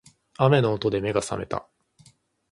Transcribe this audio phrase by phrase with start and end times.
[0.39, 1.67] 雨の音で目が覚めた